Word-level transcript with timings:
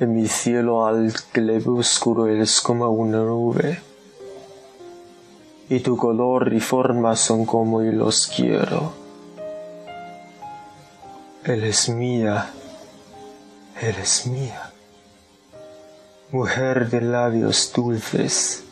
En 0.00 0.12
mi 0.12 0.26
cielo 0.26 0.86
al 0.86 1.14
oscuro 1.66 2.26
eres 2.26 2.60
como 2.60 2.88
una 2.90 3.18
nube. 3.18 3.80
Y 5.68 5.80
tu 5.80 5.96
color 5.96 6.52
y 6.52 6.60
forma 6.60 7.14
son 7.14 7.46
como 7.46 7.80
yo 7.80 7.92
los 7.92 8.26
quiero. 8.26 8.92
Él 11.44 11.62
es 11.62 11.88
mía, 11.88 12.50
Él 13.80 13.94
es 14.02 14.26
mía. 14.26 14.72
Mujer 16.32 16.90
de 16.90 17.00
labios 17.00 17.72
dulces. 17.72 18.64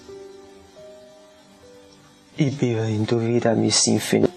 Y 2.36 2.50
vive 2.50 2.88
en 2.88 3.06
tu 3.06 3.20
vida 3.20 3.54
mis 3.54 3.86
infinitos. 3.86 4.31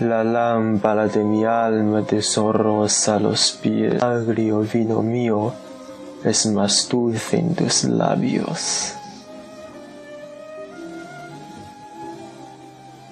La 0.00 0.24
lámpara 0.24 1.08
de 1.08 1.22
mi 1.22 1.44
alma 1.44 2.00
deshonrosa 2.00 3.20
los 3.20 3.52
pies. 3.52 4.02
Agrio 4.02 4.60
vino 4.60 5.02
mío 5.02 5.52
es 6.24 6.46
más 6.46 6.88
dulce 6.88 7.38
en 7.38 7.54
tus 7.54 7.84
labios. 7.84 8.94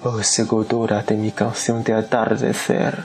Oh 0.01 0.23
seguidora 0.23 1.03
de 1.03 1.15
mi 1.15 1.29
canción 1.31 1.83
de 1.83 1.93
atardecer, 1.93 3.03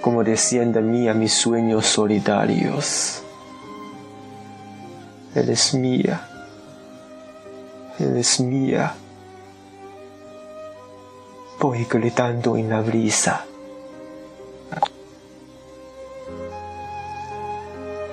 como 0.00 0.24
desciende 0.24 0.80
a 0.80 0.82
mí 0.82 1.08
a 1.08 1.14
mis 1.14 1.34
sueños 1.34 1.86
solitarios. 1.86 3.22
Él 5.36 5.50
es 5.50 5.72
mía, 5.72 6.28
Él 8.00 8.16
es 8.16 8.40
mía 8.40 8.94
voy 11.62 11.84
gritando 11.84 12.56
en 12.56 12.70
la 12.70 12.80
brisa. 12.80 13.44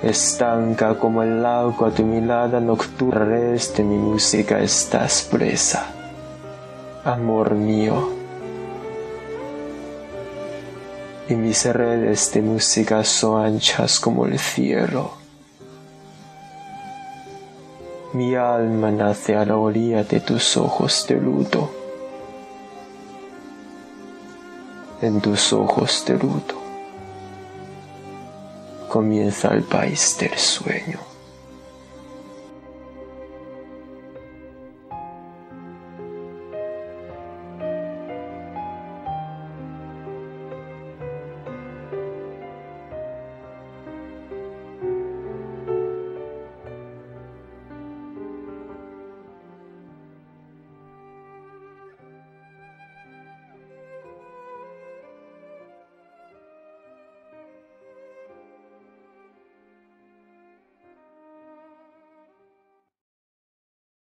Estanca 0.04 0.94
como 0.94 1.24
el 1.24 1.44
agua 1.44 1.90
mi 1.98 2.04
mirada 2.04 2.60
nocturna, 2.60 3.26
de 3.26 3.82
mi 3.82 3.98
música 3.98 4.60
estás 4.60 5.26
presa. 5.28 5.84
Amor 7.04 7.56
mío. 7.56 8.10
Y 11.28 11.34
mis 11.34 11.64
redes 11.66 12.32
de 12.32 12.42
música 12.42 13.02
son 13.02 13.44
anchas 13.44 13.98
como 13.98 14.26
el 14.26 14.38
cielo. 14.38 15.10
Mi 18.12 18.36
alma 18.36 18.92
nace 18.92 19.34
a 19.34 19.44
la 19.44 19.56
orilla 19.56 20.04
de 20.04 20.20
tus 20.20 20.56
ojos 20.56 21.04
de 21.08 21.16
luto. 21.16 21.79
En 25.02 25.20
tus 25.20 25.52
ojos 25.52 26.04
de 26.06 26.14
luto. 26.14 26.54
Comienza 28.88 29.48
el 29.48 29.62
país 29.62 30.16
del 30.18 30.36
sueño. 30.36 31.09